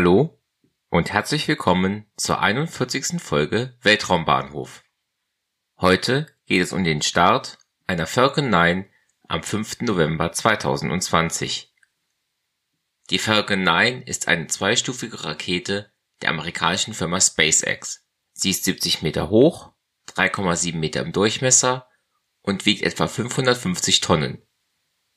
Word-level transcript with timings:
Hallo 0.00 0.40
und 0.88 1.12
herzlich 1.12 1.46
willkommen 1.46 2.10
zur 2.16 2.40
41. 2.40 3.20
Folge 3.20 3.76
Weltraumbahnhof. 3.82 4.82
Heute 5.78 6.26
geht 6.46 6.62
es 6.62 6.72
um 6.72 6.84
den 6.84 7.02
Start 7.02 7.58
einer 7.86 8.06
Falcon 8.06 8.48
9 8.48 8.88
am 9.28 9.42
5. 9.42 9.82
November 9.82 10.32
2020. 10.32 11.74
Die 13.10 13.18
Falcon 13.18 13.62
9 13.62 14.00
ist 14.00 14.26
eine 14.26 14.46
zweistufige 14.46 15.22
Rakete 15.22 15.92
der 16.22 16.30
amerikanischen 16.30 16.94
Firma 16.94 17.20
SpaceX. 17.20 18.06
Sie 18.32 18.52
ist 18.52 18.64
70 18.64 19.02
Meter 19.02 19.28
hoch, 19.28 19.74
3,7 20.14 20.76
Meter 20.76 21.02
im 21.02 21.12
Durchmesser 21.12 21.86
und 22.40 22.64
wiegt 22.64 22.84
etwa 22.84 23.06
550 23.06 24.00
Tonnen. 24.00 24.40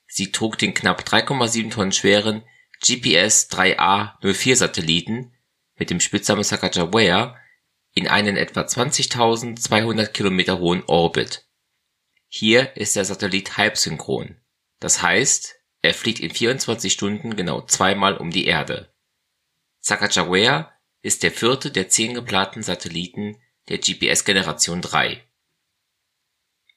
Sie 0.07 0.33
trug 0.33 0.57
den 0.57 0.73
knapp 0.73 1.03
3,7 1.03 1.71
Tonnen 1.71 1.93
schweren 1.93 2.43
GPS-3A-04-Satelliten 2.83 5.33
mit 5.75 5.89
dem 5.89 5.99
Spitznamen 5.99 6.43
Sacagawea 6.43 7.35
in 7.93 8.07
einen 8.07 8.37
etwa 8.37 8.61
20.200 8.61 10.07
Kilometer 10.07 10.59
hohen 10.59 10.83
Orbit. 10.85 11.47
Hier 12.27 12.75
ist 12.75 12.95
der 12.95 13.05
Satellit 13.05 13.57
halbsynchron, 13.57 14.41
das 14.79 15.01
heißt, 15.01 15.55
er 15.81 15.93
fliegt 15.93 16.19
in 16.19 16.31
24 16.31 16.91
Stunden 16.91 17.35
genau 17.35 17.61
zweimal 17.61 18.17
um 18.17 18.31
die 18.31 18.45
Erde. 18.45 18.93
Sacagawea 19.79 20.71
ist 21.01 21.23
der 21.23 21.31
vierte 21.31 21.71
der 21.71 21.89
zehn 21.89 22.13
geplanten 22.13 22.63
Satelliten 22.63 23.37
der 23.69 23.77
GPS-Generation 23.77 24.81
3. 24.81 25.23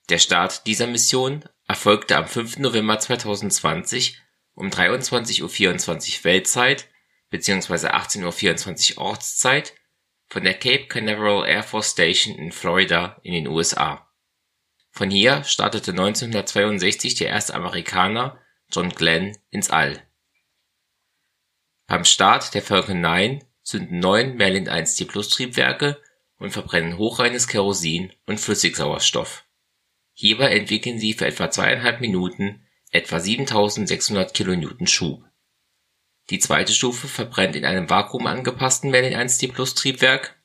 Der 0.09 0.19
Start 0.19 0.67
dieser 0.67 0.87
Mission 0.87 1.45
erfolgte 1.67 2.17
am 2.17 2.27
5. 2.27 2.59
November 2.59 2.99
2020 2.99 4.21
um 4.57 4.69
23:24 4.71 5.43
Uhr 6.19 6.25
Weltzeit 6.25 6.89
bzw. 7.31 7.89
18:24 7.89 8.97
Uhr 8.97 9.05
Ortszeit 9.05 9.75
von 10.29 10.43
der 10.43 10.55
Cape 10.55 10.89
Canaveral 10.89 11.47
Air 11.47 11.63
Force 11.63 11.93
Station 11.93 12.35
in 12.35 12.51
Florida 12.51 13.21
in 13.23 13.33
den 13.33 13.47
USA. 13.47 14.11
Von 14.91 15.11
hier 15.11 15.45
startete 15.45 15.93
1962 15.93 17.15
der 17.15 17.29
erste 17.29 17.55
Amerikaner 17.55 18.41
John 18.73 18.89
Glenn 18.89 19.37
ins 19.51 19.71
All. 19.71 20.03
Beim 21.87 22.05
Start 22.05 22.55
der 22.55 22.63
Falcon 22.63 23.01
9 23.01 23.45
zünden 23.63 24.01
neun 24.01 24.37
Merlin 24.37 24.69
1T 24.69 25.07
Plus 25.07 25.29
Triebwerke 25.29 26.03
und 26.39 26.51
verbrennen 26.51 26.99
hochreines 26.99 27.47
Kerosin 27.47 28.13
und 28.27 28.41
Flüssigsauerstoff. 28.41 29.45
Hierbei 30.15 30.57
entwickeln 30.57 30.99
sie 30.99 31.13
für 31.13 31.27
etwa 31.27 31.51
zweieinhalb 31.51 32.01
Minuten 32.01 32.66
etwa 32.91 33.21
7600 33.21 34.35
kN 34.35 34.87
Schub. 34.87 35.25
Die 36.31 36.39
zweite 36.39 36.73
Stufe 36.73 37.09
verbrennt 37.09 37.55
in 37.57 37.65
einem 37.65 37.89
vakuumangepassten 37.89 38.91
Merlin-1T-Plus-Triebwerk 38.91 40.37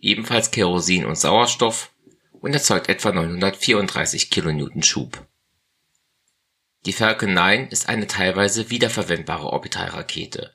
ebenfalls 0.00 0.50
Kerosin 0.50 1.04
und 1.04 1.18
Sauerstoff 1.18 1.92
und 2.32 2.52
erzeugt 2.52 2.88
etwa 2.88 3.12
934 3.12 4.30
kN 4.30 4.82
Schub. 4.82 5.26
Die 6.84 6.92
Falcon 6.92 7.34
9 7.34 7.68
ist 7.68 7.88
eine 7.88 8.06
teilweise 8.06 8.70
wiederverwendbare 8.70 9.46
Orbitalrakete. 9.48 10.54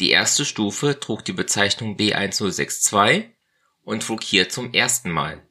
Die 0.00 0.10
erste 0.10 0.44
Stufe 0.44 0.98
trug 0.98 1.24
die 1.24 1.32
Bezeichnung 1.32 1.96
B1062 1.96 3.30
und 3.82 4.02
flog 4.02 4.22
hier 4.22 4.48
zum 4.48 4.72
ersten 4.72 5.10
Mal 5.10 5.46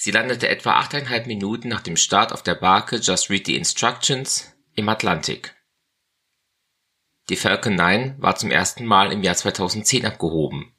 Sie 0.00 0.12
landete 0.12 0.48
etwa 0.48 0.74
achteinhalb 0.74 1.26
Minuten 1.26 1.66
nach 1.66 1.80
dem 1.80 1.96
Start 1.96 2.32
auf 2.32 2.44
der 2.44 2.54
Barke 2.54 2.98
Just 2.98 3.30
Read 3.30 3.46
the 3.46 3.56
Instructions 3.56 4.54
im 4.76 4.88
Atlantik. 4.88 5.56
Die 7.28 7.34
Falcon 7.34 7.74
9 7.74 8.14
war 8.22 8.36
zum 8.36 8.52
ersten 8.52 8.86
Mal 8.86 9.10
im 9.10 9.24
Jahr 9.24 9.34
2010 9.34 10.06
abgehoben. 10.06 10.72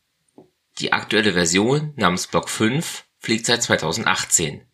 Die 0.79 0.93
aktuelle 0.93 1.33
Version 1.33 1.93
namens 1.97 2.27
Block 2.27 2.47
5 2.47 3.03
fliegt 3.17 3.45
seit 3.45 3.61
2018. 3.61 4.65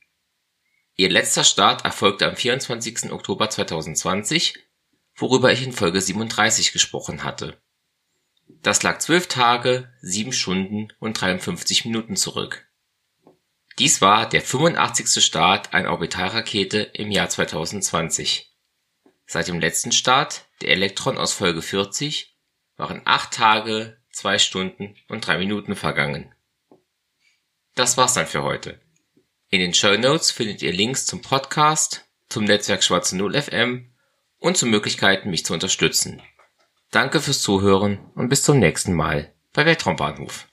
Ihr 0.95 1.09
letzter 1.09 1.43
Start 1.43 1.83
erfolgte 1.83 2.27
am 2.27 2.35
24. 2.35 3.11
Oktober 3.11 3.49
2020, 3.49 4.59
worüber 5.15 5.51
ich 5.51 5.63
in 5.63 5.73
Folge 5.73 5.99
37 5.99 6.71
gesprochen 6.71 7.23
hatte. 7.23 7.59
Das 8.61 8.83
lag 8.83 8.99
zwölf 8.99 9.25
Tage, 9.25 9.91
sieben 10.03 10.33
Stunden 10.33 10.89
und 10.99 11.19
53 11.19 11.85
Minuten 11.85 12.15
zurück 12.15 12.67
dies 13.77 13.99
war 13.99 14.29
der 14.29 14.41
85. 14.41 15.21
Start 15.21 15.73
einer 15.73 15.91
Orbitalrakete 15.91 16.79
im 16.79 17.11
Jahr 17.11 17.27
2020. 17.27 18.53
Seit 19.25 19.49
dem 19.49 19.59
letzten 19.59 19.91
Start, 19.91 20.45
der 20.61 20.69
Electron 20.69 21.17
aus 21.17 21.33
Folge 21.33 21.61
40, 21.61 22.37
waren 22.77 23.01
acht 23.03 23.33
Tage, 23.33 23.97
zwei 24.11 24.39
Stunden 24.39 24.95
und 25.09 25.27
drei 25.27 25.37
Minuten 25.37 25.75
vergangen. 25.75 26.33
Das 27.75 27.97
war's 27.97 28.13
dann 28.13 28.27
für 28.27 28.43
heute. 28.43 28.79
In 29.49 29.59
den 29.59 29.73
Show 29.73 29.97
Notes 29.97 30.31
findet 30.31 30.61
ihr 30.61 30.71
Links 30.71 31.05
zum 31.05 31.21
Podcast, 31.21 32.05
zum 32.29 32.45
Netzwerk 32.45 32.81
Schwarze 32.81 33.17
Null 33.17 33.39
FM 33.41 33.93
und 34.39 34.55
zu 34.55 34.67
Möglichkeiten, 34.67 35.29
mich 35.29 35.45
zu 35.45 35.53
unterstützen. 35.53 36.21
Danke 36.91 37.19
fürs 37.19 37.41
Zuhören 37.41 38.09
und 38.15 38.29
bis 38.29 38.43
zum 38.43 38.59
nächsten 38.59 38.93
Mal 38.93 39.33
bei 39.51 39.65
Weltraumbahnhof. 39.65 40.47